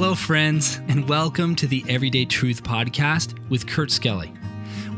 Hello, 0.00 0.14
friends, 0.14 0.80
and 0.88 1.06
welcome 1.06 1.54
to 1.56 1.66
the 1.66 1.84
Everyday 1.86 2.24
Truth 2.24 2.62
Podcast 2.62 3.38
with 3.50 3.66
Kurt 3.66 3.90
Skelly. 3.90 4.32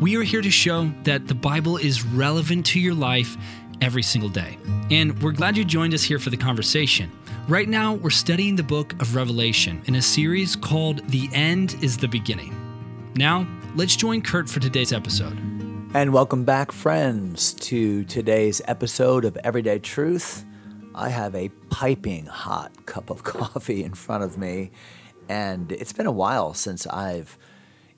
We 0.01 0.17
are 0.17 0.23
here 0.23 0.41
to 0.41 0.49
show 0.49 0.93
that 1.03 1.27
the 1.27 1.35
Bible 1.35 1.77
is 1.77 2.05
relevant 2.05 2.67
to 2.67 2.79
your 2.79 2.95
life 2.95 3.37
every 3.81 4.05
single 4.05 4.29
day. 4.29 4.57
And 4.93 5.21
we're 5.21 5.33
glad 5.33 5.57
you 5.57 5.65
joined 5.65 5.93
us 5.93 6.05
here 6.05 6.21
for 6.21 6.31
the 6.31 6.37
conversation. 6.37 7.11
Right 7.49 7.69
now, 7.69 7.95
we're 7.95 8.11
studying 8.11 8.55
the 8.55 8.63
book 8.63 8.93
of 9.03 9.17
Revelation 9.17 9.83
in 9.87 9.97
a 9.97 10.03
series 10.03 10.55
called 10.55 11.05
The 11.09 11.29
End 11.33 11.75
is 11.83 11.97
the 11.97 12.07
Beginning. 12.07 12.55
Now, 13.17 13.45
let's 13.75 13.97
join 13.97 14.23
Kurt 14.23 14.49
for 14.49 14.61
today's 14.61 14.93
episode. 14.93 15.37
And 15.95 16.13
welcome 16.13 16.45
back, 16.45 16.71
friends, 16.71 17.55
to 17.55 18.05
today's 18.05 18.63
episode 18.69 19.25
of 19.25 19.37
Everyday 19.39 19.81
Truth. 19.81 20.45
I 20.95 21.09
have 21.09 21.35
a 21.35 21.49
piping 21.71 22.27
hot 22.27 22.87
cup 22.87 23.09
of 23.09 23.23
coffee 23.23 23.83
in 23.83 23.95
front 23.95 24.25
of 24.25 24.37
me, 24.37 24.71
and 25.29 25.73
it's 25.73 25.93
been 25.93 26.07
a 26.07 26.13
while 26.13 26.53
since 26.53 26.87
I've 26.87 27.39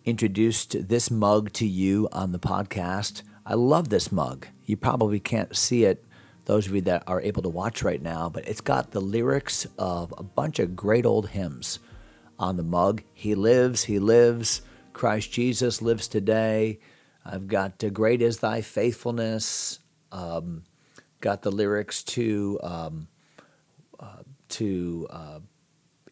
introduced 0.05 0.89
this 0.89 1.11
mug 1.11 1.53
to 1.55 1.67
you 1.67 2.09
on 2.13 2.33
the 2.33 2.39
podcast. 2.39 3.23
I 3.45 3.55
love 3.55 3.89
this 3.89 4.13
mug. 4.13 4.47
You 4.65 4.77
probably 4.77 5.19
can't 5.19 5.57
see 5.57 5.85
it, 5.85 6.05
those 6.45 6.67
of 6.67 6.75
you 6.75 6.83
that 6.83 7.03
are 7.07 7.21
able 7.21 7.43
to 7.43 7.49
watch 7.49 7.83
right 7.83 8.01
now, 8.01 8.29
but 8.29 8.47
it's 8.47 8.61
got 8.61 8.93
the 8.93 9.01
lyrics 9.01 9.67
of 9.79 10.15
a 10.17 10.23
bunch 10.23 10.59
of 10.59 10.77
great 10.77 11.05
old 11.05 11.31
hymns 11.31 11.81
on 12.39 12.57
the 12.57 12.63
mug. 12.63 13.03
He 13.13 13.35
lives, 13.35 13.85
He 13.85 13.99
lives, 13.99 14.63
Christ 14.93 15.33
Jesus 15.33 15.83
lives 15.83 16.07
today. 16.07 16.79
I've 17.25 17.49
got 17.49 17.83
Great 17.93 18.23
is 18.23 18.39
Thy 18.39 18.61
Faithfulness. 18.61 19.81
Um, 20.13 20.63
got 21.25 21.41
the 21.41 21.51
lyrics 21.51 22.03
to 22.03 22.61
um, 22.63 23.09
uh, 23.99 24.23
to 24.51 25.07
uh, 25.11 25.41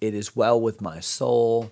"It 0.00 0.14
is 0.14 0.34
well 0.34 0.60
with 0.60 0.80
my 0.80 1.00
soul." 1.00 1.70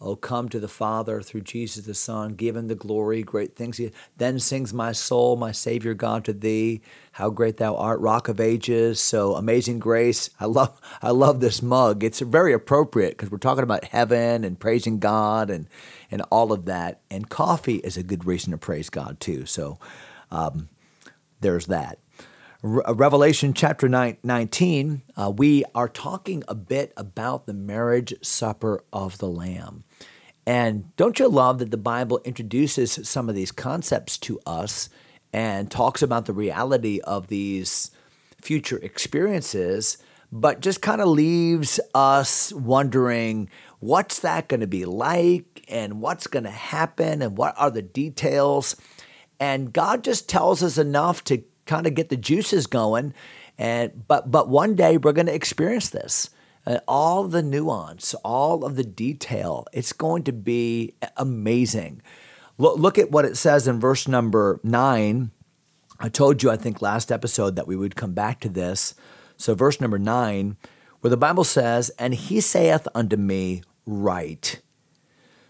Oh, 0.00 0.14
come 0.14 0.48
to 0.50 0.60
the 0.60 0.68
Father 0.68 1.20
through 1.22 1.40
Jesus 1.40 1.84
the 1.84 1.94
Son, 1.94 2.34
give 2.34 2.54
him 2.54 2.68
the 2.68 2.76
glory, 2.76 3.24
great 3.24 3.56
things. 3.56 3.78
He, 3.78 3.90
then 4.16 4.38
sings 4.38 4.72
my 4.72 4.92
soul, 4.92 5.34
my 5.34 5.50
Savior 5.50 5.92
God, 5.92 6.24
to 6.26 6.32
Thee. 6.32 6.82
How 7.10 7.30
great 7.30 7.56
Thou 7.56 7.74
art, 7.74 7.98
Rock 7.98 8.28
of 8.28 8.38
Ages. 8.38 9.00
So 9.00 9.34
amazing 9.34 9.80
grace. 9.80 10.30
I 10.38 10.44
love, 10.44 10.80
I 11.02 11.10
love 11.10 11.40
this 11.40 11.62
mug. 11.62 12.04
It's 12.04 12.20
very 12.20 12.52
appropriate 12.52 13.16
because 13.16 13.32
we're 13.32 13.38
talking 13.38 13.64
about 13.64 13.86
heaven 13.86 14.44
and 14.44 14.60
praising 14.60 15.00
God 15.00 15.50
and 15.50 15.66
and 16.12 16.22
all 16.30 16.52
of 16.52 16.66
that. 16.66 17.00
And 17.10 17.28
coffee 17.28 17.76
is 17.76 17.96
a 17.96 18.04
good 18.04 18.24
reason 18.24 18.52
to 18.52 18.58
praise 18.58 18.90
God 18.90 19.18
too. 19.18 19.46
So 19.46 19.80
um, 20.30 20.68
there's 21.40 21.66
that. 21.66 21.98
Uh, 22.60 22.92
Revelation 22.92 23.54
chapter 23.54 23.88
19, 23.88 25.02
uh, 25.16 25.30
we 25.36 25.64
are 25.76 25.88
talking 25.88 26.42
a 26.48 26.56
bit 26.56 26.92
about 26.96 27.46
the 27.46 27.54
marriage 27.54 28.12
supper 28.20 28.82
of 28.92 29.18
the 29.18 29.28
Lamb. 29.28 29.84
And 30.44 30.96
don't 30.96 31.20
you 31.20 31.28
love 31.28 31.60
that 31.60 31.70
the 31.70 31.76
Bible 31.76 32.20
introduces 32.24 32.98
some 33.08 33.28
of 33.28 33.36
these 33.36 33.52
concepts 33.52 34.18
to 34.18 34.40
us 34.44 34.88
and 35.32 35.70
talks 35.70 36.02
about 36.02 36.26
the 36.26 36.32
reality 36.32 36.98
of 37.04 37.28
these 37.28 37.92
future 38.40 38.78
experiences, 38.78 39.98
but 40.32 40.58
just 40.58 40.82
kind 40.82 41.00
of 41.00 41.06
leaves 41.06 41.78
us 41.94 42.52
wondering 42.52 43.48
what's 43.78 44.18
that 44.18 44.48
going 44.48 44.60
to 44.60 44.66
be 44.66 44.84
like 44.84 45.64
and 45.68 46.00
what's 46.00 46.26
going 46.26 46.44
to 46.44 46.50
happen 46.50 47.22
and 47.22 47.38
what 47.38 47.54
are 47.56 47.70
the 47.70 47.82
details. 47.82 48.74
And 49.38 49.72
God 49.72 50.02
just 50.02 50.28
tells 50.28 50.64
us 50.64 50.76
enough 50.76 51.22
to 51.24 51.44
kind 51.68 51.86
of 51.86 51.94
get 51.94 52.08
the 52.08 52.16
juices 52.16 52.66
going. 52.66 53.14
And 53.56 54.08
but 54.08 54.30
but 54.30 54.48
one 54.48 54.74
day 54.74 54.96
we're 54.96 55.12
going 55.12 55.26
to 55.26 55.34
experience 55.34 55.90
this. 55.90 56.30
Uh, 56.66 56.80
all 56.88 57.24
the 57.24 57.42
nuance, 57.42 58.14
all 58.24 58.64
of 58.64 58.76
the 58.76 58.84
detail. 58.84 59.66
It's 59.72 59.92
going 59.92 60.24
to 60.24 60.32
be 60.32 60.94
amazing. 61.16 62.02
Look, 62.58 62.78
look 62.78 62.98
at 62.98 63.10
what 63.10 63.24
it 63.24 63.36
says 63.36 63.68
in 63.68 63.80
verse 63.80 64.08
number 64.08 64.60
nine. 64.62 65.30
I 66.00 66.08
told 66.08 66.42
you, 66.42 66.50
I 66.50 66.56
think, 66.56 66.82
last 66.82 67.10
episode 67.10 67.56
that 67.56 67.66
we 67.66 67.76
would 67.76 67.96
come 67.96 68.12
back 68.12 68.40
to 68.40 68.48
this. 68.48 68.94
So, 69.36 69.54
verse 69.54 69.80
number 69.80 69.98
nine, 69.98 70.56
where 71.00 71.10
the 71.10 71.16
Bible 71.16 71.44
says, 71.44 71.90
And 71.98 72.14
he 72.14 72.40
saith 72.40 72.86
unto 72.94 73.16
me, 73.16 73.62
Write. 73.86 74.60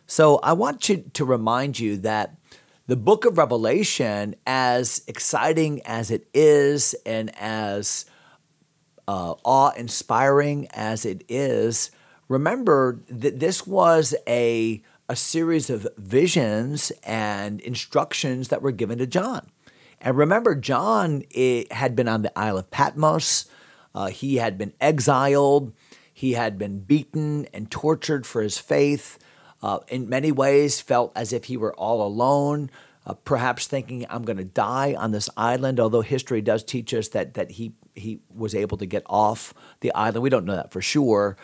So, 0.06 0.36
I 0.42 0.52
want 0.52 0.88
you 0.88 1.04
to 1.14 1.24
remind 1.24 1.78
you 1.78 1.96
that 1.98 2.37
the 2.88 2.96
book 2.96 3.26
of 3.26 3.36
Revelation, 3.36 4.34
as 4.46 5.02
exciting 5.06 5.82
as 5.84 6.10
it 6.10 6.26
is 6.32 6.94
and 7.04 7.30
as 7.38 8.06
uh, 9.06 9.34
awe 9.44 9.72
inspiring 9.76 10.66
as 10.72 11.04
it 11.04 11.22
is, 11.28 11.90
remember 12.28 13.00
that 13.10 13.40
this 13.40 13.66
was 13.66 14.14
a, 14.26 14.82
a 15.06 15.14
series 15.14 15.68
of 15.68 15.86
visions 15.98 16.90
and 17.04 17.60
instructions 17.60 18.48
that 18.48 18.62
were 18.62 18.72
given 18.72 18.96
to 18.98 19.06
John. 19.06 19.50
And 20.00 20.16
remember, 20.16 20.54
John 20.54 21.24
had 21.70 21.94
been 21.94 22.08
on 22.08 22.22
the 22.22 22.38
Isle 22.38 22.56
of 22.56 22.70
Patmos, 22.70 23.50
uh, 23.94 24.06
he 24.06 24.36
had 24.36 24.56
been 24.56 24.72
exiled, 24.80 25.74
he 26.10 26.32
had 26.32 26.56
been 26.56 26.80
beaten 26.80 27.48
and 27.52 27.70
tortured 27.70 28.26
for 28.26 28.40
his 28.40 28.56
faith 28.56 29.18
uh, 29.62 29.78
in 29.88 30.08
many 30.08 30.32
ways 30.32 30.80
felt 30.80 31.12
as 31.16 31.32
if 31.32 31.44
he 31.44 31.56
were 31.56 31.74
all 31.74 32.06
alone, 32.06 32.70
uh, 33.06 33.14
perhaps 33.14 33.66
thinking, 33.66 34.06
I'm 34.08 34.22
going 34.22 34.36
to 34.36 34.44
die 34.44 34.94
on 34.94 35.10
this 35.10 35.30
island, 35.36 35.80
although 35.80 36.02
history 36.02 36.40
does 36.40 36.62
teach 36.62 36.92
us 36.94 37.08
that, 37.08 37.34
that 37.34 37.52
he, 37.52 37.72
he 37.94 38.20
was 38.34 38.54
able 38.54 38.76
to 38.78 38.86
get 38.86 39.02
off 39.06 39.54
the 39.80 39.92
island. 39.94 40.22
We 40.22 40.30
don't 40.30 40.44
know 40.44 40.56
that 40.56 40.72
for 40.72 40.82
sure. 40.82 41.36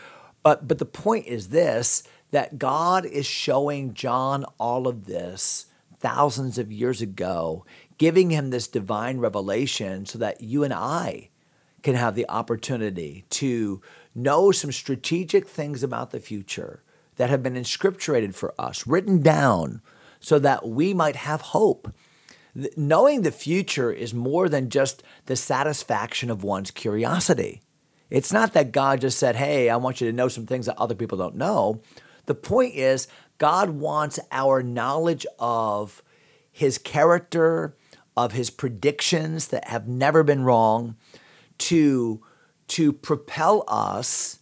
But, 0.42 0.68
but 0.68 0.78
the 0.78 0.84
point 0.84 1.26
is 1.26 1.48
this 1.48 2.02
that 2.30 2.58
God 2.58 3.06
is 3.06 3.26
showing 3.26 3.94
John 3.94 4.44
all 4.58 4.88
of 4.88 5.06
this 5.06 5.66
thousands 5.96 6.58
of 6.58 6.72
years 6.72 7.00
ago, 7.00 7.64
giving 7.96 8.30
him 8.30 8.50
this 8.50 8.66
divine 8.66 9.18
revelation 9.18 10.04
so 10.04 10.18
that 10.18 10.40
you 10.40 10.64
and 10.64 10.74
I 10.74 11.30
can 11.82 11.94
have 11.94 12.14
the 12.14 12.28
opportunity 12.28 13.24
to 13.30 13.80
know 14.14 14.50
some 14.50 14.72
strategic 14.72 15.46
things 15.48 15.82
about 15.82 16.10
the 16.10 16.20
future 16.20 16.82
that 17.16 17.30
have 17.30 17.42
been 17.42 17.54
inscripturated 17.54 18.34
for 18.34 18.54
us, 18.58 18.86
written 18.86 19.22
down, 19.22 19.80
so 20.20 20.38
that 20.38 20.68
we 20.68 20.94
might 20.94 21.16
have 21.16 21.40
hope. 21.40 21.92
Knowing 22.76 23.22
the 23.22 23.32
future 23.32 23.92
is 23.92 24.14
more 24.14 24.48
than 24.48 24.70
just 24.70 25.02
the 25.26 25.36
satisfaction 25.36 26.30
of 26.30 26.44
one's 26.44 26.70
curiosity. 26.70 27.60
It's 28.10 28.32
not 28.32 28.52
that 28.52 28.72
God 28.72 29.00
just 29.00 29.18
said, 29.18 29.36
Hey, 29.36 29.68
I 29.68 29.76
want 29.76 30.00
you 30.00 30.06
to 30.06 30.16
know 30.16 30.28
some 30.28 30.46
things 30.46 30.66
that 30.66 30.78
other 30.78 30.94
people 30.94 31.18
don't 31.18 31.36
know. 31.36 31.82
The 32.26 32.34
point 32.34 32.74
is, 32.74 33.08
God 33.38 33.70
wants 33.70 34.20
our 34.30 34.62
knowledge 34.62 35.26
of 35.38 36.02
His 36.50 36.78
character, 36.78 37.76
of 38.16 38.32
His 38.32 38.50
predictions 38.50 39.48
that 39.48 39.68
have 39.68 39.88
never 39.88 40.22
been 40.22 40.44
wrong, 40.44 40.96
to, 41.58 42.22
to 42.68 42.92
propel 42.92 43.64
us 43.68 44.38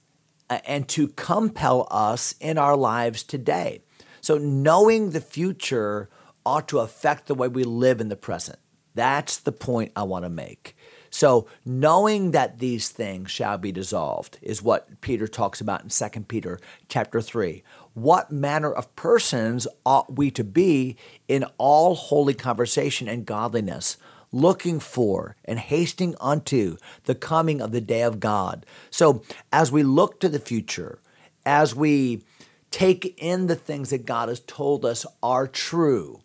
Uh, 0.52 0.58
and 0.66 0.86
to 0.86 1.08
compel 1.08 1.88
us 1.90 2.34
in 2.38 2.58
our 2.58 2.76
lives 2.76 3.22
today. 3.22 3.80
So, 4.20 4.36
knowing 4.36 5.08
the 5.10 5.20
future 5.22 6.10
ought 6.44 6.68
to 6.68 6.80
affect 6.80 7.26
the 7.26 7.34
way 7.34 7.48
we 7.48 7.64
live 7.64 8.02
in 8.02 8.10
the 8.10 8.16
present. 8.16 8.58
That's 8.94 9.38
the 9.38 9.50
point 9.50 9.92
I 9.96 10.02
want 10.02 10.26
to 10.26 10.28
make. 10.28 10.76
So, 11.08 11.46
knowing 11.64 12.32
that 12.32 12.58
these 12.58 12.90
things 12.90 13.30
shall 13.30 13.56
be 13.56 13.72
dissolved 13.72 14.38
is 14.42 14.62
what 14.62 15.00
Peter 15.00 15.26
talks 15.26 15.62
about 15.62 15.84
in 15.84 15.88
2 15.88 16.20
Peter 16.24 16.60
chapter 16.86 17.22
3. 17.22 17.62
What 17.94 18.30
manner 18.30 18.70
of 18.70 18.94
persons 18.94 19.66
ought 19.86 20.18
we 20.18 20.30
to 20.32 20.44
be 20.44 20.98
in 21.28 21.46
all 21.56 21.94
holy 21.94 22.34
conversation 22.34 23.08
and 23.08 23.24
godliness? 23.24 23.96
Looking 24.32 24.80
for 24.80 25.36
and 25.44 25.58
hasting 25.58 26.16
unto 26.20 26.78
the 27.04 27.14
coming 27.14 27.60
of 27.60 27.70
the 27.70 27.80
day 27.80 28.02
of 28.02 28.18
God. 28.18 28.66
So, 28.90 29.22
as 29.52 29.70
we 29.70 29.82
look 29.82 30.18
to 30.20 30.28
the 30.28 30.40
future, 30.40 30.98
as 31.44 31.74
we 31.74 32.22
take 32.70 33.14
in 33.22 33.46
the 33.46 33.56
things 33.56 33.90
that 33.90 34.06
God 34.06 34.28
has 34.28 34.40
told 34.40 34.84
us 34.84 35.04
are 35.22 35.46
true, 35.46 36.20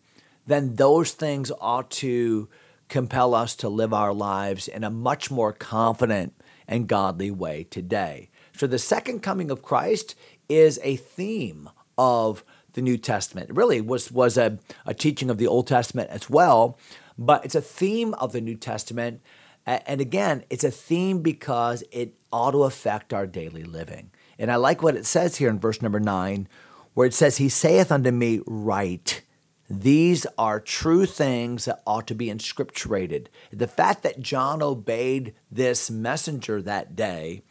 then 0.45 0.75
those 0.75 1.12
things 1.12 1.51
ought 1.59 1.92
to 1.92 2.48
compel 2.88 3.36
us 3.36 3.54
to 3.57 3.68
live 3.68 3.94
our 3.94 4.13
lives 4.13 4.68
in 4.69 4.83
a 4.83 4.89
much 4.89 5.30
more 5.30 5.51
confident 5.51 6.33
and 6.68 6.88
godly 6.88 7.30
way 7.30 7.65
today. 7.69 8.30
So, 8.56 8.65
the 8.65 8.80
second 8.80 9.19
coming 9.21 9.51
of 9.51 9.62
Christ 9.62 10.15
is 10.48 10.80
a 10.83 10.95
theme 10.95 11.69
of 11.98 12.44
the 12.74 12.81
New 12.81 12.98
Testament. 12.98 13.50
It 13.50 13.56
really 13.56 13.81
was, 13.81 14.12
was 14.12 14.38
a, 14.38 14.60
a 14.86 14.94
teaching 14.94 15.30
of 15.30 15.38
the 15.38 15.48
Old 15.48 15.68
Testament 15.68 16.10
as 16.10 16.30
well, 16.30 16.77
but 17.18 17.44
it's 17.46 17.56
a 17.56 17.62
theme 17.62 18.14
of 18.16 18.31
the 18.31 18.42
New 18.42 18.56
Testament. 18.56 19.22
And 19.66 20.00
again, 20.00 20.44
it's 20.50 20.64
a 20.64 20.72
theme 20.72 21.22
because 21.22 21.84
it 21.92 22.14
ought 22.31 22.52
to 22.52 22.64
affect 22.64 23.14
our 23.14 23.28
daily 23.28 23.64
living. 23.64 24.12
And 24.40 24.52
I 24.52 24.56
like 24.56 24.81
what 24.84 24.96
it 24.96 25.06
says 25.06 25.38
here 25.38 25.50
in 25.50 25.60
verse 25.60 25.81
number 25.81 26.00
nine, 26.00 26.48
where 26.94 27.08
it 27.08 27.14
says, 27.14 27.38
He 27.38 27.50
saith 27.50 27.92
unto 27.92 28.12
me, 28.12 28.42
Write. 28.46 29.24
These 29.69 30.25
are 30.38 30.62
true 30.62 31.06
things 31.06 31.66
that 31.66 31.81
ought 31.86 32.08
to 32.08 32.16
be 32.16 32.28
inscripturated. 32.28 33.28
The 33.52 33.68
fact 33.68 34.02
that 34.04 34.22
John 34.22 34.62
obeyed 34.62 35.34
this 35.52 35.92
messenger 35.92 36.62
that 36.62 36.96
day, 36.96 37.42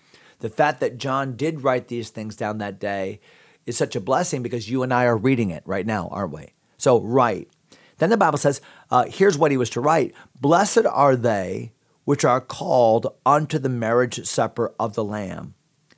the 0.40 0.48
fact 0.48 0.80
that 0.80 0.96
John 0.96 1.36
did 1.36 1.62
write 1.62 1.88
these 1.88 2.08
things 2.08 2.34
down 2.34 2.56
that 2.58 2.78
day 2.78 3.20
is 3.66 3.76
such 3.76 3.96
a 3.96 4.00
blessing 4.00 4.42
because 4.42 4.70
you 4.70 4.82
and 4.82 4.94
I 4.94 5.04
are 5.04 5.16
reading 5.16 5.50
it 5.50 5.62
right 5.66 5.84
now, 5.84 6.08
aren't 6.10 6.32
we? 6.32 6.54
So, 6.78 7.00
write. 7.00 7.50
Then 7.98 8.10
the 8.10 8.16
Bible 8.16 8.38
says, 8.38 8.60
uh, 8.90 9.04
here's 9.08 9.38
what 9.38 9.50
he 9.50 9.56
was 9.56 9.70
to 9.70 9.80
write 9.80 10.14
Blessed 10.40 10.86
are 10.86 11.16
they 11.16 11.72
which 12.06 12.24
are 12.24 12.40
called 12.40 13.08
unto 13.26 13.58
the 13.58 13.68
marriage 13.68 14.26
supper 14.26 14.72
of 14.78 14.94
the 14.94 15.04
Lamb. 15.04 15.54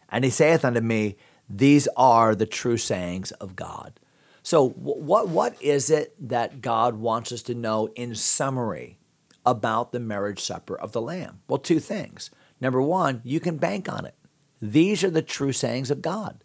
And 0.08 0.24
he 0.24 0.30
saith 0.30 0.64
unto 0.64 0.80
me, 0.80 1.16
These 1.48 1.86
are 1.96 2.34
the 2.34 2.46
true 2.46 2.78
sayings 2.78 3.30
of 3.32 3.54
God. 3.54 4.00
So, 4.42 4.70
what, 4.70 5.28
what 5.28 5.62
is 5.62 5.90
it 5.90 6.14
that 6.26 6.62
God 6.62 6.94
wants 6.94 7.30
us 7.30 7.42
to 7.42 7.54
know 7.54 7.88
in 7.88 8.14
summary 8.14 8.98
about 9.44 9.92
the 9.92 10.00
marriage 10.00 10.40
supper 10.40 10.74
of 10.80 10.92
the 10.92 11.02
Lamb? 11.02 11.40
Well, 11.46 11.58
two 11.58 11.78
things. 11.78 12.30
Number 12.58 12.80
one, 12.80 13.20
you 13.22 13.40
can 13.40 13.58
bank 13.58 13.92
on 13.92 14.06
it. 14.06 14.14
These 14.62 15.04
are 15.04 15.10
the 15.10 15.20
true 15.20 15.52
sayings 15.52 15.90
of 15.90 16.00
God. 16.00 16.42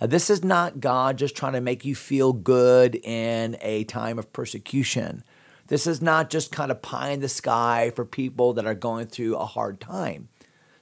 Uh, 0.00 0.06
this 0.06 0.28
is 0.28 0.44
not 0.44 0.80
God 0.80 1.16
just 1.16 1.36
trying 1.36 1.54
to 1.54 1.60
make 1.60 1.84
you 1.84 1.94
feel 1.94 2.32
good 2.32 2.96
in 2.96 3.56
a 3.62 3.84
time 3.84 4.18
of 4.18 4.32
persecution. 4.32 5.24
This 5.68 5.86
is 5.86 6.02
not 6.02 6.30
just 6.30 6.52
kind 6.52 6.70
of 6.70 6.82
pie 6.82 7.10
in 7.10 7.20
the 7.20 7.28
sky 7.28 7.92
for 7.96 8.04
people 8.04 8.52
that 8.54 8.66
are 8.66 8.74
going 8.74 9.06
through 9.06 9.36
a 9.36 9.46
hard 9.46 9.80
time. 9.80 10.28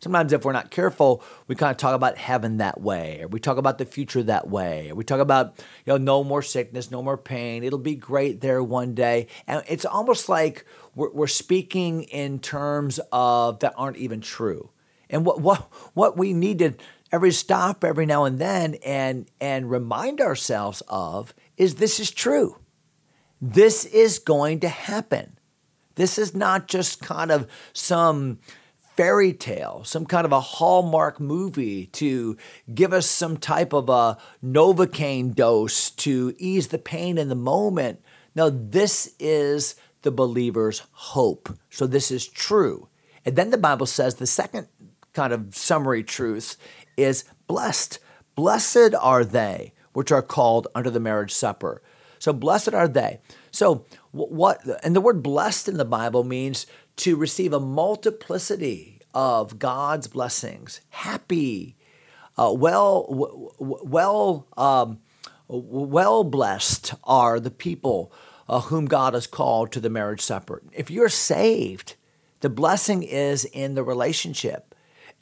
Sometimes, 0.01 0.35
if 0.35 0.45
we're 0.45 0.53
not 0.53 0.71
careful, 0.71 1.23
we 1.47 1.55
kind 1.55 1.71
of 1.71 1.79
talk 1.79 1.95
about 1.95 2.19
heaven 2.19 2.59
that 2.59 2.79
way, 2.79 3.21
or 3.23 3.29
we 3.29 3.41
talk 3.41 3.57
about 3.57 3.79
the 3.79 3.87
future 3.87 4.23
that 4.25 4.51
way, 4.51 4.91
or 4.91 4.95
we 4.97 5.05
talk 5.05 5.21
about, 5.21 5.55
you 5.87 5.93
know, 5.93 5.97
no 5.97 6.23
more 6.23 6.43
sickness, 6.43 6.91
no 6.91 7.03
more 7.03 7.17
pain. 7.17 7.65
It'll 7.65 7.79
be 7.79 7.95
great 7.95 8.43
there 8.43 8.63
one 8.63 8.95
day. 8.95 9.29
And 9.47 9.63
it's 9.67 9.87
almost 9.87 10.29
like 10.29 10.67
we're, 10.95 11.11
we're 11.13 11.27
speaking 11.27 12.03
in 12.03 12.39
terms 12.39 13.01
of 13.13 13.61
that 13.61 13.73
aren't 13.79 13.97
even 13.97 14.21
true. 14.21 14.69
And 15.09 15.25
what, 15.25 15.41
what, 15.41 15.61
what 15.95 16.19
we 16.19 16.35
need 16.35 16.59
to 16.59 16.75
every 17.15 17.31
stop 17.31 17.85
every 17.85 18.05
now 18.05 18.25
and 18.25 18.41
then 18.41 18.75
and 18.85 19.31
and 19.41 19.71
remind 19.71 20.21
ourselves 20.21 20.83
of 20.89 21.33
is 21.57 21.77
this 21.77 22.01
is 22.01 22.11
true. 22.11 22.59
This 23.41 23.85
is 23.85 24.19
going 24.19 24.59
to 24.61 24.69
happen. 24.69 25.39
This 25.95 26.19
is 26.19 26.35
not 26.35 26.67
just 26.67 27.01
kind 27.01 27.31
of 27.31 27.47
some 27.73 28.41
fairy 28.97 29.33
tale, 29.33 29.83
some 29.85 30.07
kind 30.07 30.25
of 30.25 30.33
a 30.33 30.41
Hallmark 30.41 31.21
movie 31.21 31.87
to 31.87 32.37
give 32.75 32.93
us 32.93 33.07
some 33.07 33.37
type 33.37 33.73
of 33.73 33.89
a 33.89 34.19
Novocaine 34.45 35.37
dose 35.37 35.91
to 35.91 36.35
ease 36.37 36.69
the 36.69 36.79
pain 36.79 37.17
in 37.17 37.29
the 37.29 37.37
moment. 37.37 38.03
Now, 38.35 38.51
this 38.51 39.15
is 39.21 39.77
the 40.03 40.11
believer's 40.11 40.83
hope. 40.91 41.57
So 41.71 41.87
this 41.87 42.11
is 42.11 42.27
true. 42.27 42.89
And 43.25 43.37
then 43.37 43.51
the 43.51 43.59
Bible 43.59 43.87
says 43.87 44.17
the 44.17 44.27
second 44.27 44.67
kind 45.13 45.33
of 45.33 45.55
summary 45.55 46.03
truth 46.03 46.57
is 46.97 47.25
blessed. 47.47 47.99
Blessed 48.35 48.95
are 49.01 49.25
they 49.25 49.73
which 49.93 50.13
are 50.13 50.23
called 50.23 50.69
under 50.75 50.91
the 50.91 51.01
marriage 51.01 51.33
supper. 51.33 51.81
So 52.19 52.33
blessed 52.33 52.75
are 52.75 52.89
they. 52.89 53.21
So 53.51 53.85
what 54.11 54.61
and 54.83 54.95
the 54.95 55.01
word 55.01 55.23
blessed 55.23 55.69
in 55.69 55.77
the 55.77 55.85
Bible 55.85 56.25
means 56.25 56.67
to 56.97 57.17
receive 57.17 57.53
a 57.53 57.61
multiplicity 57.61 59.01
of 59.15 59.59
God's 59.59 60.09
blessings. 60.09 60.81
Happy, 60.91 61.77
uh, 62.37 62.53
well, 62.57 63.07
well, 63.59 64.47
um, 64.57 64.99
well 65.49 66.25
blessed 66.25 66.95
are 67.05 67.39
the 67.39 67.51
people 67.51 68.13
uh, 68.49 68.61
whom 68.61 68.87
God 68.87 69.15
has 69.15 69.27
called 69.27 69.73
to 69.73 69.81
the 69.81 69.91
marriage 69.91 70.21
supper. 70.21 70.63
If 70.73 70.91
you're 70.91 71.09
saved, 71.09 71.95
the 72.41 72.51
blessing 72.51 73.03
is 73.03 73.45
in 73.45 73.75
the 73.75 73.85
relationship. 73.85 74.74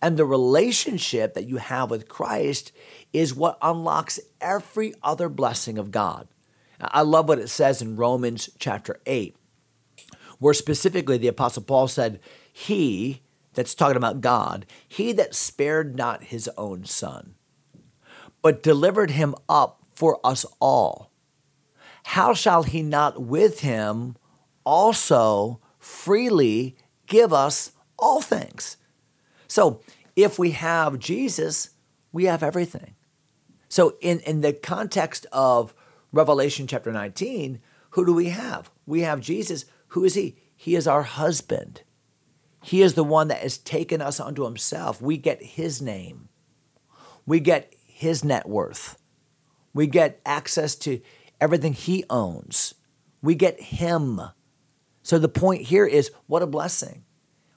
And 0.03 0.17
the 0.17 0.25
relationship 0.27 1.35
that 1.35 1.49
you 1.49 1.59
have 1.59 1.89
with 1.89 2.09
Christ 2.09 2.73
is 3.13 3.35
what 3.35 3.57
unlocks 3.63 4.19
every 4.41 4.95
other 5.03 5.29
blessing 5.29 5.79
of 5.79 5.93
God. 5.93 6.27
I 6.81 7.03
love 7.03 7.29
what 7.29 7.39
it 7.39 7.49
says 7.49 7.81
in 7.81 7.95
Romans 7.95 8.51
chapter 8.59 9.01
8, 9.07 9.37
where 10.41 10.53
specifically 10.53 11.17
the 11.17 11.29
Apostle 11.29 11.63
Paul 11.63 11.87
said, 11.87 12.19
He, 12.53 13.23
that's 13.55 13.77
talking 13.77 13.97
about 13.97 14.21
God, 14.21 14.67
he 14.89 15.13
that 15.13 15.37
spared 15.37 15.95
not 15.95 16.25
his 16.25 16.51
own 16.57 16.85
son, 16.85 17.37
but 18.41 18.63
delivered 18.63 19.13
him 19.13 19.37
up 19.49 19.85
for 19.95 20.19
us 20.25 20.45
all, 20.61 21.13
how 22.07 22.35
shall 22.35 22.65
he 22.65 22.83
not 22.83 23.23
with 23.23 23.61
him 23.61 24.17
also 24.65 25.61
freely 25.79 26.77
give 27.07 27.33
us 27.33 27.73
all 27.97 28.21
things? 28.21 28.77
So 29.53 29.83
if 30.17 30.39
we 30.39 30.53
have 30.53 30.99
Jesus, 30.99 31.73
we 32.11 32.25
have 32.25 32.43
everything. 32.43 32.95
So 33.69 33.99
in, 34.01 34.21
in 34.21 34.41
the 34.41 34.55
context 34.55 35.27
of 35.31 35.75
Revelation 36.11 36.67
chapter 36.67 36.91
19, 36.91 37.61
who 37.91 38.07
do 38.07 38.15
we 38.15 38.31
have? 38.31 38.71
We 38.87 39.03
have 39.03 39.21
Jesus. 39.21 39.67
Who 39.89 40.05
is 40.05 40.15
he? 40.15 40.37
He 40.57 40.75
is 40.75 40.89
our 40.89 41.03
husband. 41.03 41.83
He 42.63 42.81
is 42.81 42.95
the 42.95 43.05
one 43.05 43.29
that 43.29 43.43
has 43.43 43.59
taken 43.59 44.01
us 44.01 44.19
unto 44.19 44.45
himself. 44.45 45.03
We 45.03 45.19
get 45.19 45.43
his 45.43 45.83
name. 45.83 46.31
We 47.27 47.39
get 47.39 47.75
his 47.85 48.25
net 48.25 48.49
worth. 48.49 48.97
We 49.75 49.87
get 49.87 50.23
access 50.25 50.75
to 50.77 51.03
everything 51.43 51.75
he 51.75 52.05
owns. 52.09 52.73
We 53.21 53.35
get 53.35 53.61
him. 53.61 54.19
So 55.03 55.19
the 55.19 55.29
point 55.29 55.67
here 55.67 55.85
is 55.85 56.11
what 56.27 56.41
a 56.41 56.47
blessing. 56.47 57.05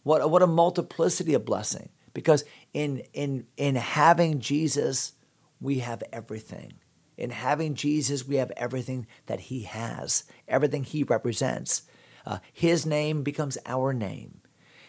What, 0.05 0.29
what 0.29 0.43
a 0.43 0.47
multiplicity 0.47 1.33
of 1.33 1.45
blessing. 1.45 1.89
Because 2.13 2.45
in, 2.73 2.99
in, 3.11 3.47
in 3.57 3.75
having 3.75 4.39
Jesus, 4.39 5.13
we 5.59 5.79
have 5.79 6.03
everything. 6.13 6.73
In 7.17 7.31
having 7.31 7.73
Jesus, 7.73 8.27
we 8.27 8.35
have 8.35 8.51
everything 8.51 9.07
that 9.25 9.39
he 9.39 9.63
has, 9.63 10.23
everything 10.47 10.83
he 10.83 11.03
represents. 11.03 11.81
Uh, 12.23 12.37
his 12.53 12.85
name 12.85 13.23
becomes 13.23 13.57
our 13.65 13.93
name. 13.93 14.41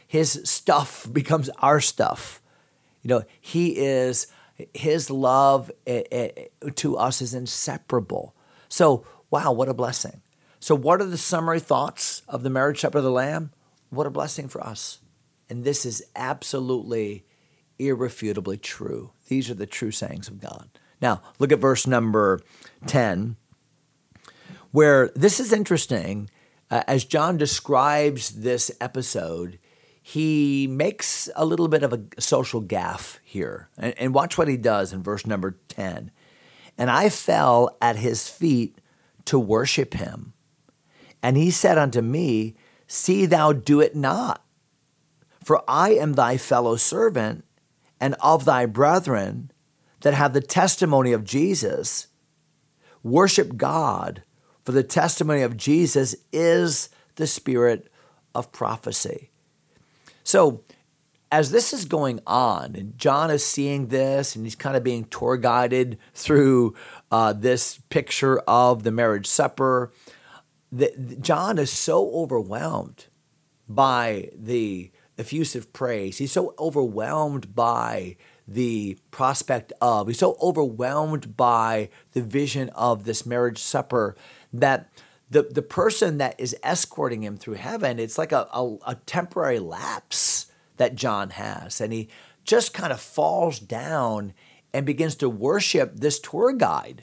His 0.07 0.43
stuff 0.45 1.09
becomes 1.13 1.49
our 1.61 1.81
stuff. 1.81 2.43
You 3.03 3.09
know, 3.09 3.23
he 3.41 3.79
is, 3.79 4.27
his 4.75 5.09
love 5.09 5.71
eh, 5.87 6.03
eh, 6.13 6.29
to 6.75 6.99
us 6.99 7.23
is 7.23 7.33
inseparable. 7.33 8.35
So, 8.69 9.07
wow, 9.31 9.53
what 9.53 9.71
a 9.71 9.75
blessing. 9.75 10.21
So, 10.61 10.75
what 10.75 11.01
are 11.01 11.07
the 11.07 11.17
summary 11.17 11.61
thoughts 11.61 12.21
of 12.29 12.43
the 12.43 12.51
marriage 12.51 12.81
supper 12.81 12.99
of 12.99 13.05
the 13.05 13.11
Lamb? 13.11 13.53
What 13.89 14.07
a 14.07 14.11
blessing 14.11 14.49
for 14.49 14.63
us. 14.65 14.99
And 15.49 15.65
this 15.65 15.87
is 15.87 16.05
absolutely, 16.15 17.25
irrefutably 17.79 18.59
true. 18.59 19.13
These 19.29 19.51
are 19.51 19.55
the 19.55 19.67
true 19.67 19.91
sayings 19.91 20.29
of 20.29 20.41
God. 20.41 20.69
Now, 21.01 21.23
look 21.39 21.53
at 21.53 21.59
verse 21.59 21.87
number 21.87 22.41
10, 22.87 23.37
where 24.73 25.11
this 25.15 25.41
is 25.41 25.53
interesting. 25.53 26.31
Uh, 26.71 26.83
as 26.89 27.05
John 27.05 27.37
describes 27.37 28.31
this 28.31 28.71
episode, 28.81 29.59
he 30.03 30.67
makes 30.67 31.29
a 31.37 31.45
little 31.45 31.69
bit 31.69 31.83
of 31.83 31.93
a 31.93 32.03
social 32.21 32.63
gaffe 32.63 33.19
here. 33.25 33.69
And, 33.77 33.95
and 33.99 34.15
watch 34.15 34.39
what 34.39 34.49
he 34.49 34.57
does 34.57 34.93
in 34.93 35.03
verse 35.03 35.27
number 35.27 35.59
10. 35.69 36.11
And 36.79 36.91
I 36.91 37.09
fell 37.09 37.77
at 37.81 37.97
his 37.97 38.29
feet 38.29 38.81
to 39.25 39.39
worship 39.39 39.95
him. 39.95 40.33
And 41.23 41.37
he 41.37 41.51
said 41.51 41.77
unto 41.77 42.03
me, 42.03 42.55
See 42.87 43.27
thou 43.27 43.53
do 43.53 43.81
it 43.81 43.97
not. 43.97 44.46
For 45.47 45.63
I 45.69 45.91
am 45.91 46.15
thy 46.15 46.39
fellow 46.39 46.75
servant 46.75 47.45
and 48.01 48.17
of 48.19 48.45
thy 48.45 48.67
brethren 48.67 49.53
that 50.01 50.13
have 50.13 50.33
the 50.33 50.41
testimony 50.41 51.13
of 51.13 51.23
Jesus. 51.23 52.09
Worship 53.05 53.57
God, 53.57 54.25
for 54.65 54.73
the 54.73 54.83
testimony 54.83 55.43
of 55.43 55.57
Jesus 55.57 56.17
is 56.33 56.89
the 57.15 57.29
spirit 57.29 57.89
of 58.35 58.51
prophecy. 58.51 59.31
So, 60.25 60.65
as 61.31 61.53
this 61.53 61.73
is 61.73 61.85
going 61.85 62.19
on, 62.27 62.75
and 62.75 62.99
John 62.99 63.31
is 63.31 63.47
seeing 63.47 63.87
this, 63.87 64.35
and 64.35 64.45
he's 64.45 64.57
kind 64.57 64.77
of 64.77 64.83
being 64.83 65.05
tour 65.05 65.37
guided 65.37 65.97
through 66.13 66.75
uh, 67.13 67.33
this 67.33 67.79
picture 67.89 68.41
of 68.49 68.83
the 68.83 68.91
marriage 68.91 69.29
supper, 69.29 69.93
the, 70.73 71.17
John 71.21 71.57
is 71.57 71.71
so 71.71 72.11
overwhelmed 72.11 73.07
by 73.69 74.31
the 74.37 74.91
effusive 75.19 75.73
praise. 75.73 76.19
He's 76.19 76.33
so 76.33 76.55
overwhelmed 76.59 77.55
by 77.55 78.17
the 78.47 78.99
prospect 79.11 79.73
of, 79.81 80.07
he's 80.07 80.19
so 80.19 80.37
overwhelmed 80.41 81.37
by 81.37 81.89
the 82.13 82.23
vision 82.23 82.69
of 82.71 83.05
this 83.05 83.27
marriage 83.27 83.59
supper 83.59 84.17
that 84.53 84.91
the, 85.31 85.43
the 85.43 85.63
person 85.63 86.19
that 86.19 86.39
is 86.39 86.55
escorting 86.63 87.23
him 87.23 87.37
through 87.37 87.55
heaven, 87.55 87.99
it's 87.99 88.19
like 88.19 88.33
a, 88.33 88.47
a, 88.53 88.77
a 88.87 88.95
temporary 89.07 89.59
lapse 89.59 90.47
that 90.77 90.95
John 90.95 91.31
has. 91.31 91.81
And 91.81 91.93
he 91.93 92.09
just 92.45 92.73
kind 92.73 92.93
of 92.93 93.01
falls 93.01 93.59
down 93.59 94.33
and 94.73 94.87
begins 94.87 95.17
to 95.17 95.29
worship 95.29 95.97
this 95.97 96.21
tour 96.21 96.53
guide 96.53 97.03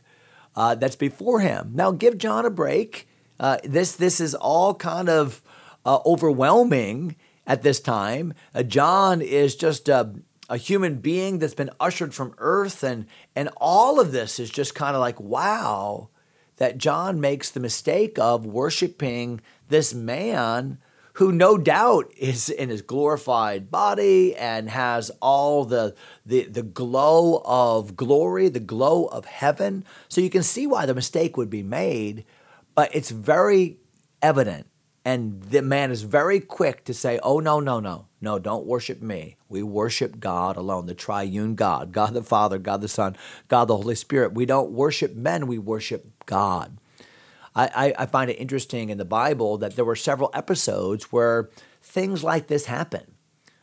uh, 0.55 0.75
that's 0.75 0.95
before 0.95 1.41
him. 1.41 1.71
Now, 1.73 1.91
give 1.91 2.17
John 2.17 2.45
a 2.45 2.49
break. 2.49 3.09
Uh, 3.39 3.57
this, 3.63 3.95
this 3.95 4.21
is 4.21 4.35
all 4.35 4.75
kind 4.75 5.09
of 5.09 5.41
uh, 5.85 5.99
overwhelming 6.05 7.17
at 7.45 7.63
this 7.63 7.79
time. 7.79 8.33
Uh, 8.53 8.63
John 8.63 9.21
is 9.21 9.55
just 9.55 9.89
uh, 9.89 10.05
a 10.49 10.57
human 10.57 10.95
being 10.95 11.39
that's 11.39 11.53
been 11.53 11.69
ushered 11.79 12.13
from 12.13 12.35
earth 12.37 12.83
and 12.83 13.05
and 13.35 13.49
all 13.57 13.99
of 13.99 14.11
this 14.11 14.39
is 14.39 14.49
just 14.49 14.75
kind 14.75 14.95
of 14.95 14.99
like 14.99 15.19
wow 15.19 16.09
that 16.57 16.77
John 16.77 17.19
makes 17.19 17.49
the 17.49 17.59
mistake 17.59 18.19
of 18.19 18.45
worshiping 18.45 19.41
this 19.69 19.93
man 19.93 20.77
who 21.13 21.31
no 21.31 21.57
doubt 21.57 22.11
is 22.17 22.49
in 22.49 22.69
his 22.69 22.81
glorified 22.81 23.69
body 23.69 24.35
and 24.35 24.69
has 24.69 25.11
all 25.21 25.63
the, 25.63 25.95
the, 26.25 26.45
the 26.45 26.63
glow 26.63 27.41
of 27.45 27.95
glory, 27.95 28.49
the 28.49 28.59
glow 28.59 29.05
of 29.05 29.25
heaven. 29.25 29.85
So 30.07 30.21
you 30.21 30.29
can 30.29 30.41
see 30.41 30.65
why 30.65 30.87
the 30.87 30.95
mistake 30.95 31.37
would 31.37 31.51
be 31.51 31.61
made, 31.61 32.25
but 32.73 32.93
it's 32.95 33.11
very 33.11 33.77
evident. 34.23 34.67
And 35.05 35.43
the 35.43 35.61
man 35.61 35.91
is 35.91 36.03
very 36.03 36.39
quick 36.39 36.85
to 36.85 36.93
say, 36.93 37.19
Oh, 37.23 37.39
no, 37.39 37.59
no, 37.59 37.79
no, 37.79 38.07
no, 38.21 38.39
don't 38.39 38.65
worship 38.65 39.01
me. 39.01 39.35
We 39.49 39.61
worship 39.61 40.19
God 40.19 40.55
alone, 40.55 40.85
the 40.85 40.93
triune 40.93 41.55
God, 41.55 41.91
God 41.91 42.13
the 42.13 42.23
Father, 42.23 42.57
God 42.57 42.81
the 42.81 42.87
Son, 42.87 43.17
God 43.49 43.65
the 43.65 43.75
Holy 43.75 43.95
Spirit. 43.95 44.33
We 44.33 44.45
don't 44.45 44.71
worship 44.71 45.13
men, 45.15 45.47
we 45.47 45.57
worship 45.57 46.25
God. 46.25 46.77
I, 47.55 47.93
I, 47.99 48.05
find 48.07 48.31
it 48.31 48.39
interesting 48.39 48.89
in 48.89 48.97
the 48.97 49.05
Bible 49.05 49.59
that 49.59 49.75
there 49.75 49.85
were 49.85 49.95
several 49.95 50.31
episodes 50.33 51.11
where 51.11 51.51
things 51.83 52.23
like 52.23 52.47
this 52.47 52.65
happen. 52.65 53.13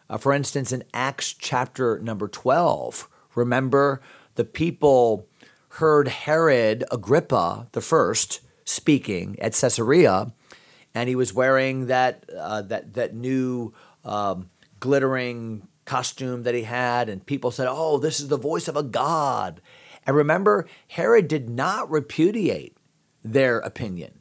Uh, 0.09 0.17
for 0.17 0.33
instance, 0.33 0.71
in 0.71 0.85
Acts 0.95 1.33
chapter 1.33 1.99
number 1.99 2.29
12, 2.29 3.09
remember 3.35 4.01
the 4.37 4.45
people 4.45 5.27
heard 5.75 6.09
Herod 6.09 6.85
Agrippa 6.91 7.69
the 7.73 7.81
first 7.81 8.41
speaking 8.65 9.37
at 9.41 9.55
Caesarea, 9.55 10.33
and 10.95 11.09
he 11.09 11.17
was 11.17 11.33
wearing 11.33 11.87
that 11.87 12.25
uh, 12.37 12.63
that 12.63 12.95
that 12.95 13.15
new 13.15 13.73
um, 14.05 14.51
glittering 14.79 15.67
costume 15.85 16.43
that 16.45 16.55
he 16.55 16.63
had, 16.63 17.09
and 17.09 17.25
people 17.27 17.51
said, 17.51 17.69
"Oh, 17.69 17.99
this 17.99 18.21
is 18.21 18.29
the 18.29 18.37
voice 18.37 18.69
of 18.69 18.77
a 18.77 18.83
god." 18.83 19.61
And 20.07 20.17
remember, 20.17 20.67
Herod 20.89 21.29
did 21.29 21.49
not 21.51 21.91
repudiate 21.91 22.77
their 23.23 23.59
opinion. 23.59 24.21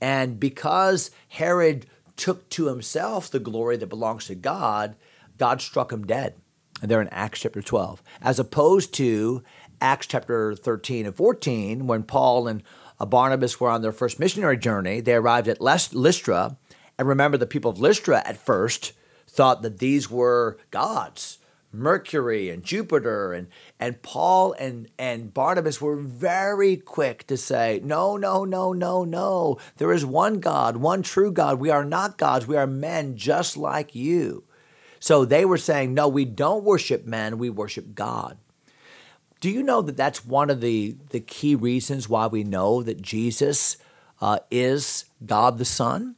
And 0.00 0.40
because 0.40 1.10
Herod 1.28 1.86
took 2.16 2.48
to 2.50 2.66
himself 2.66 3.30
the 3.30 3.38
glory 3.38 3.76
that 3.76 3.86
belongs 3.86 4.26
to 4.26 4.34
God, 4.34 4.96
God 5.38 5.60
struck 5.60 5.92
him 5.92 6.04
dead. 6.04 6.34
And 6.80 6.90
they're 6.90 7.00
in 7.00 7.08
Acts 7.08 7.40
chapter 7.40 7.62
12, 7.62 8.02
as 8.20 8.40
opposed 8.40 8.92
to 8.94 9.44
Acts 9.80 10.08
chapter 10.08 10.54
13 10.54 11.06
and 11.06 11.14
14, 11.14 11.86
when 11.86 12.02
Paul 12.02 12.48
and 12.48 12.62
Barnabas 13.06 13.60
were 13.60 13.68
on 13.68 13.82
their 13.82 13.92
first 13.92 14.18
missionary 14.18 14.56
journey. 14.56 15.00
They 15.00 15.14
arrived 15.14 15.48
at 15.48 15.60
Lystra. 15.60 16.56
And 16.98 17.08
remember, 17.08 17.36
the 17.36 17.46
people 17.46 17.70
of 17.70 17.80
Lystra 17.80 18.22
at 18.24 18.36
first 18.36 18.92
thought 19.26 19.62
that 19.62 19.78
these 19.78 20.10
were 20.10 20.58
gods 20.70 21.38
Mercury 21.72 22.50
and 22.50 22.62
Jupiter. 22.62 23.32
And 23.32 23.48
and 23.80 24.02
Paul 24.02 24.52
and 24.52 24.88
and 24.98 25.32
Barnabas 25.32 25.80
were 25.80 25.96
very 25.96 26.76
quick 26.76 27.26
to 27.28 27.36
say 27.36 27.80
no 27.82 28.16
no 28.16 28.44
no 28.44 28.72
no 28.72 29.04
no. 29.04 29.58
There 29.78 29.92
is 29.92 30.04
one 30.04 30.40
God 30.40 30.76
one 30.76 31.02
true 31.02 31.32
God. 31.32 31.58
We 31.58 31.70
are 31.70 31.84
not 31.84 32.18
gods. 32.18 32.46
We 32.46 32.56
are 32.56 32.66
men 32.66 33.16
just 33.16 33.56
like 33.56 33.94
you. 33.94 34.44
So 35.00 35.24
they 35.24 35.44
were 35.44 35.58
saying 35.58 35.94
no 35.94 36.08
we 36.08 36.24
don't 36.24 36.64
worship 36.64 37.06
men. 37.06 37.38
We 37.38 37.50
worship 37.50 37.94
God 37.94 38.38
do 39.42 39.50
you 39.50 39.62
know 39.62 39.82
that 39.82 39.96
that's 39.96 40.24
one 40.24 40.48
of 40.48 40.60
the 40.62 40.96
the 41.10 41.20
key 41.20 41.54
reasons 41.54 42.08
why 42.08 42.26
we 42.26 42.44
know 42.44 42.82
that 42.82 43.02
Jesus 43.02 43.76
uh, 44.20 44.38
is 44.50 45.04
God 45.26 45.58
the 45.58 45.64
Son 45.64 46.16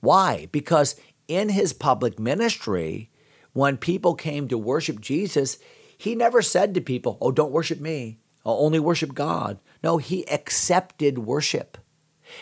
why 0.00 0.48
because 0.52 0.96
in 1.28 1.50
his 1.50 1.72
public 1.72 2.18
ministry 2.18 3.10
when 3.52 3.76
people 3.76 4.14
came 4.14 4.48
to 4.48 4.58
worship 4.58 5.00
Jesus, 5.00 5.58
he 5.96 6.14
never 6.14 6.42
said 6.42 6.74
to 6.74 6.80
people, 6.80 7.18
Oh, 7.20 7.32
don't 7.32 7.52
worship 7.52 7.80
me, 7.80 8.18
I'll 8.44 8.54
only 8.54 8.80
worship 8.80 9.14
God. 9.14 9.58
No, 9.82 9.98
he 9.98 10.28
accepted 10.30 11.18
worship. 11.18 11.78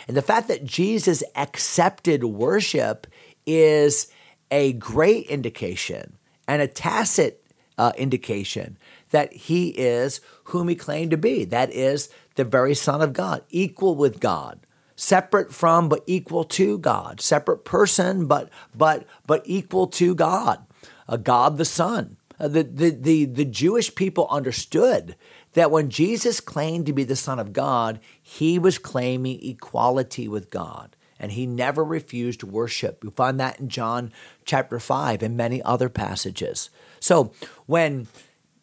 And 0.07 0.17
the 0.17 0.23
fact 0.23 0.49
that 0.49 0.65
Jesus 0.65 1.23
accepted 1.35 2.25
worship 2.25 3.07
is 3.47 4.09
a 4.51 4.75
great 4.75 5.27
indication 5.27 6.19
and 6.47 6.61
a 6.61 6.69
tacit 6.69 7.45
uh, 7.79 7.93
indication 7.97 8.79
that 9.11 9.33
he 9.33 9.69
is 9.71 10.21
whom 10.45 10.69
he 10.69 10.75
claimed 10.75 11.11
to 11.11 11.17
be. 11.17 11.45
That 11.45 11.71
is 11.71 12.09
the 12.35 12.45
very 12.45 12.75
Son 12.75 13.03
of 13.03 13.13
God, 13.13 13.43
equal 13.51 13.97
with 13.97 14.21
God, 14.21 14.61
separate 14.97 15.53
from 15.53 15.89
but 15.89 16.03
equal 16.07 16.45
to 16.45 16.79
God, 16.79 17.21
separate 17.21 17.65
person 17.65 18.27
but 18.27 18.51
but 18.75 19.07
but 19.27 19.43
equal 19.45 19.87
to 19.89 20.15
God 20.15 20.65
a 21.09 21.19
God 21.19 21.57
the 21.57 21.65
Son. 21.65 22.17
Uh, 22.39 22.47
the, 22.47 22.63
the, 22.63 22.91
the, 22.91 23.25
the 23.25 23.45
Jewish 23.45 23.95
people 23.95 24.29
understood 24.31 25.17
that 25.55 25.71
when 25.71 25.91
Jesus 25.91 26.41
claimed 26.41 26.87
to 26.87 26.93
be 26.93 27.03
the 27.03 27.17
Son 27.17 27.39
of 27.39 27.53
God, 27.53 27.99
he 28.23 28.59
was 28.59 28.79
claiming 28.79 29.43
equality 29.43 30.29
with 30.29 30.51
God 30.51 30.95
and 31.19 31.33
he 31.33 31.47
never 31.47 31.83
refused 31.83 32.45
worship. 32.45 33.03
We 33.03 33.11
find 33.11 33.41
that 33.41 33.59
in 33.59 33.69
John 33.69 34.13
chapter 34.45 34.79
5 34.79 35.23
and 35.23 35.37
many 35.37 35.61
other 35.63 35.89
passages. 35.89 36.71
So 37.01 37.33
when 37.67 38.07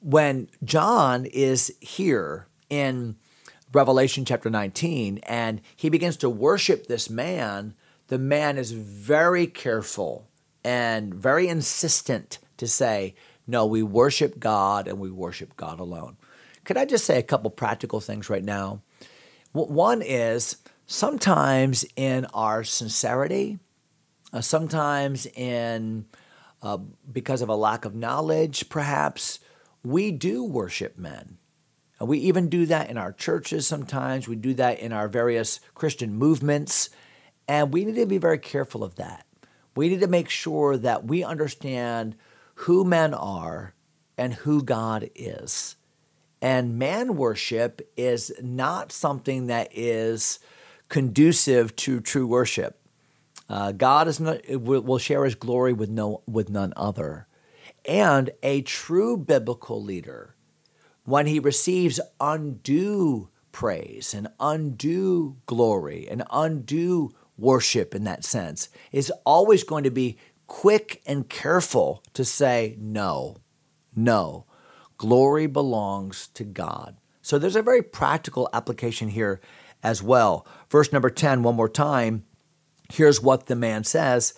when 0.06 0.48
John 0.64 1.26
is 1.26 1.74
here 1.82 2.48
in 2.70 3.16
Revelation 3.74 4.24
chapter 4.24 4.52
19 4.52 5.18
and 5.24 5.62
he 5.76 5.90
begins 5.90 6.16
to 6.18 6.30
worship 6.30 6.86
this 6.86 7.10
man, 7.10 7.74
the 8.10 8.20
man 8.20 8.60
is 8.60 8.72
very 8.72 9.48
careful 9.48 10.30
and 10.64 11.12
very 11.12 11.48
insistent 11.48 12.38
to 12.58 12.68
say, 12.68 13.16
no, 13.48 13.66
we 13.66 13.82
worship 13.82 14.40
God 14.40 14.88
and 14.88 15.00
we 15.00 15.10
worship 15.10 15.58
God 15.58 15.80
alone. 15.80 16.18
Could 16.66 16.78
I 16.78 16.86
just 16.86 17.06
say 17.06 17.18
a 17.18 17.24
couple 17.24 17.50
practical 17.50 18.00
things 18.00 18.30
right 18.30 18.44
now? 18.44 18.84
One 19.54 20.04
is 20.04 20.58
sometimes 20.86 21.84
in 21.96 22.26
our 22.26 22.64
sincerity, 22.64 23.58
uh, 24.32 24.42
sometimes 24.42 25.26
in 25.26 26.06
uh, 26.62 26.78
because 27.12 27.42
of 27.42 27.50
a 27.50 27.56
lack 27.56 27.86
of 27.86 27.96
knowledge, 27.96 28.70
perhaps 28.70 29.40
we 29.86 30.12
do 30.12 30.44
worship 30.44 30.98
men. 30.98 31.38
And 32.00 32.10
we 32.10 32.18
even 32.20 32.50
do 32.50 32.65
that 32.65 32.89
in 32.89 32.98
our 32.98 33.13
churches 33.13 33.65
sometimes. 33.65 34.27
We 34.27 34.36
do 34.36 34.54
that 34.56 34.80
in 34.80 34.92
our 34.92 35.08
various 35.08 35.60
Christian 35.74 36.15
movements. 36.15 36.89
And 37.48 37.74
we 37.74 37.86
need 37.86 37.96
to 37.96 38.06
be 38.06 38.18
very 38.18 38.39
careful 38.39 38.84
of 38.84 38.96
that. 38.96 39.25
We 39.75 39.89
need 39.89 40.01
to 40.01 40.08
make 40.08 40.30
sure 40.30 40.77
that 40.77 41.06
we 41.06 41.24
understand 41.24 42.15
who 42.56 42.84
men 42.84 43.13
are 43.13 43.74
and 44.18 44.34
who 44.34 44.63
God 44.63 45.10
is. 45.15 45.75
And 46.42 46.77
man 46.77 47.15
worship 47.15 47.82
is 47.96 48.32
not 48.42 48.92
something 48.92 49.48
that 49.48 49.70
is 49.72 50.39
conducive 50.89 51.75
to 51.77 52.01
true 52.01 52.27
worship. 52.27 52.80
Uh, 53.48 53.72
God 53.72 54.08
is 54.08 54.20
not, 54.20 54.42
will 54.50 54.98
share 54.98 55.25
his 55.25 55.36
glory 55.36 55.74
with, 55.74 55.89
no, 55.89 56.22
with 56.27 56.50
none 56.50 56.74
other. 56.75 57.27
And 57.88 58.32
a 58.42 58.62
true 58.62 59.18
biblical 59.18 59.82
leader, 59.82 60.36
when 61.04 61.27
he 61.27 61.39
receives 61.39 62.00
undue 62.20 63.30
praise 63.51 64.13
and 64.13 64.27
undue 64.39 65.38
glory 65.46 66.08
and 66.10 66.24
undue 66.32 67.12
worship 67.38 67.94
in 67.94 68.04
that 68.04 68.24
sense 68.24 68.70
is 68.92 69.12
always 69.25 69.63
going 69.63 69.84
to 69.84 69.92
be 69.92 70.18
quick 70.48 71.01
and 71.06 71.30
careful 71.30 72.04
to 72.13 72.25
say 72.25 72.75
no, 72.80 73.38
no. 73.96 74.46
Glory 74.98 75.48
belongs 75.48 76.27
to 76.30 76.44
God. 76.44 76.98
So 77.22 77.38
there's 77.38 77.56
a 77.56 77.62
very 77.62 77.82
practical 77.82 78.50
application 78.54 79.10
here 79.10 79.42
as 79.84 80.01
well. 80.01 80.48
Verse 80.70 80.92
number 80.92 81.10
10, 81.10 81.44
one 81.44 81.56
more 81.56 81.70
time. 81.70 82.25
Here's 82.92 83.22
what 83.22 83.48
the 83.48 83.56
man 83.56 83.84
says 83.84 84.34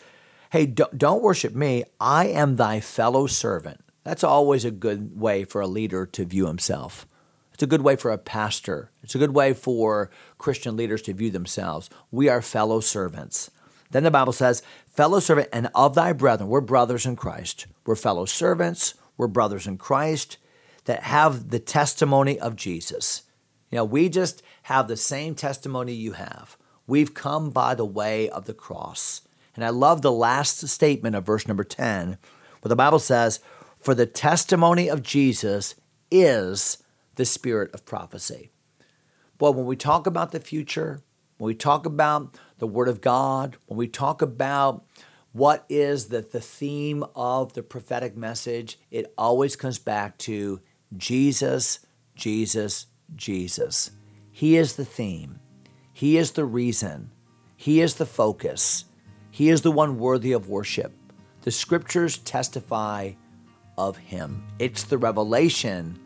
Hey, 0.50 0.66
don't 0.66 1.22
worship 1.22 1.54
me. 1.54 1.84
I 2.00 2.27
am 2.27 2.56
thy 2.56 2.80
fellow 2.80 3.27
servant. 3.27 3.84
That's 4.04 4.24
always 4.24 4.63
a 4.63 4.72
good 4.72 5.20
way 5.20 5.44
for 5.44 5.60
a 5.60 5.68
leader 5.68 6.06
to 6.06 6.25
view 6.25 6.48
himself. 6.48 7.06
It's 7.54 7.63
a 7.63 7.68
good 7.68 7.82
way 7.82 7.96
for 7.96 8.12
a 8.12 8.18
pastor. 8.18 8.92
It's 9.04 9.16
a 9.16 9.18
good 9.18 9.34
way 9.34 9.51
for 9.54 10.10
Christian 10.38 10.77
leaders 10.77 11.01
to 11.04 11.13
view 11.13 11.32
themselves. 11.32 11.89
We 12.12 12.30
are 12.30 12.42
fellow 12.42 12.80
servants. 12.80 13.51
Then 13.92 14.04
the 14.04 14.12
Bible 14.12 14.34
says, 14.34 14.62
fellow 14.88 15.20
servant 15.20 15.50
and 15.51 15.70
of 15.74 15.96
thy 15.96 16.13
brethren. 16.13 16.50
We're 16.50 16.62
brothers 16.62 17.06
in 17.06 17.16
Christ. 17.16 17.68
We're 17.86 17.96
fellow 17.96 18.25
servants. 18.25 18.94
We're 19.18 19.27
brothers 19.27 19.68
in 19.68 19.77
Christ 19.77 20.38
that 20.86 21.04
have 21.04 21.50
the 21.50 21.60
testimony 21.60 22.39
of 22.39 22.56
Jesus. 22.56 23.24
You 23.70 23.77
know, 23.77 23.86
we 23.86 24.08
just 24.08 24.42
have 24.63 24.88
the 24.88 24.96
same 24.96 25.36
testimony 25.36 25.94
you 25.94 26.13
have. 26.13 26.58
We've 26.86 27.13
come 27.13 27.50
by 27.50 27.75
the 27.75 27.86
way 27.86 28.30
of 28.30 28.46
the 28.46 28.54
cross. 28.54 29.22
And 29.58 29.66
I 29.66 29.70
love 29.70 30.02
the 30.02 30.12
last 30.12 30.66
statement 30.68 31.16
of 31.16 31.26
verse 31.26 31.48
number 31.48 31.64
10, 31.64 32.18
where 32.62 32.70
the 32.70 32.76
Bible 32.76 33.00
says, 33.00 33.42
For 33.80 33.96
the 33.96 34.06
testimony 34.06 34.88
of 34.88 35.04
Jesus 35.04 35.76
is 36.12 36.78
the 37.16 37.26
spirit 37.26 37.74
of 37.74 37.84
prophecy. 37.84 38.52
Boy, 39.40 39.52
when 39.52 39.66
we 39.66 39.76
talk 39.76 40.08
about 40.08 40.32
the 40.32 40.40
future, 40.40 41.02
when 41.38 41.48
we 41.48 41.56
talk 41.56 41.86
about 41.86 42.38
the 42.60 42.68
Word 42.68 42.88
of 42.88 43.02
God, 43.02 43.58
when 43.66 43.78
we 43.78 43.88
talk 43.88 44.22
about 44.22 44.86
what 45.32 45.66
is 45.70 46.08
the, 46.08 46.22
the 46.22 46.40
theme 46.40 47.04
of 47.16 47.54
the 47.54 47.64
prophetic 47.64 48.16
message? 48.16 48.80
It 48.90 49.14
always 49.18 49.56
comes 49.56 49.78
back 49.78 50.18
to 50.20 50.62
Jesus, 50.96 51.80
Jesus, 52.16 52.88
Jesus. 53.16 53.92
He 54.32 54.56
is 54.56 54.76
the 54.76 54.86
theme, 54.86 55.40
He 55.94 56.18
is 56.18 56.32
the 56.32 56.46
reason, 56.46 57.12
He 57.56 57.82
is 57.82 57.96
the 57.96 58.06
focus, 58.06 58.86
He 59.38 59.50
is 59.50 59.62
the 59.62 59.70
one 59.70 60.00
worthy 60.00 60.32
of 60.32 60.50
worship. 60.50 60.91
The 61.44 61.51
scriptures 61.51 62.17
testify 62.17 63.12
of 63.77 63.96
Him, 63.96 64.44
it's 64.58 64.86
the 64.86 64.98
revelation 64.98 66.00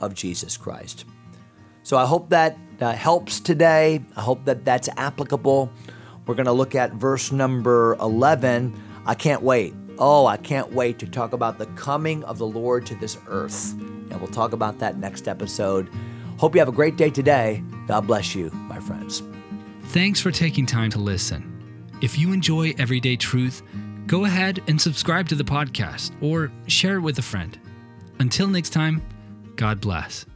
of 0.00 0.12
Jesus 0.12 0.56
Christ. 0.56 1.04
So 1.84 1.96
I 1.96 2.04
hope 2.04 2.30
that 2.30 2.58
uh, 2.80 2.90
helps 2.90 3.38
today. 3.38 4.02
I 4.16 4.20
hope 4.20 4.44
that 4.46 4.64
that's 4.64 4.88
applicable. 4.96 5.70
We're 6.26 6.34
going 6.34 6.46
to 6.46 6.52
look 6.52 6.74
at 6.74 6.94
verse 6.94 7.30
number 7.30 7.94
11. 8.00 8.74
I 9.06 9.14
can't 9.14 9.42
wait. 9.42 9.72
Oh, 10.00 10.26
I 10.26 10.36
can't 10.36 10.72
wait 10.72 10.98
to 10.98 11.06
talk 11.06 11.32
about 11.32 11.58
the 11.58 11.66
coming 11.76 12.24
of 12.24 12.38
the 12.38 12.46
Lord 12.46 12.86
to 12.86 12.96
this 12.96 13.16
earth. 13.28 13.74
And 13.74 14.20
we'll 14.20 14.32
talk 14.32 14.52
about 14.52 14.80
that 14.80 14.98
next 14.98 15.28
episode. 15.28 15.88
Hope 16.38 16.56
you 16.56 16.58
have 16.58 16.68
a 16.68 16.72
great 16.72 16.96
day 16.96 17.10
today. 17.10 17.62
God 17.86 18.08
bless 18.08 18.34
you, 18.34 18.50
my 18.50 18.80
friends. 18.80 19.22
Thanks 19.84 20.18
for 20.18 20.32
taking 20.32 20.66
time 20.66 20.90
to 20.90 20.98
listen. 20.98 21.53
If 22.04 22.18
you 22.18 22.34
enjoy 22.34 22.74
Everyday 22.76 23.16
Truth, 23.16 23.62
go 24.06 24.26
ahead 24.26 24.60
and 24.68 24.78
subscribe 24.78 25.26
to 25.30 25.34
the 25.34 25.42
podcast 25.42 26.12
or 26.20 26.52
share 26.66 26.96
it 26.96 27.00
with 27.00 27.18
a 27.18 27.22
friend. 27.22 27.58
Until 28.18 28.46
next 28.46 28.74
time, 28.74 29.00
God 29.56 29.80
bless. 29.80 30.26